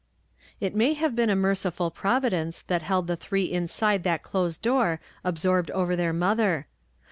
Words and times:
It 0.59 0.73
may 0.75 0.93
have 0.95 1.15
been 1.15 1.29
a 1.29 1.35
merciful 1.35 1.91
Providence 1.91 2.63
that 2.63 2.81
held 2.81 3.05
the 3.05 3.15
three 3.15 3.43
inside 3.51 4.01
that 4.01 4.23
closed 4.23 4.63
door 4.63 4.99
absorbed 5.23 5.69
over 5.69 5.95
their 5.95 6.11
mother. 6.11 6.65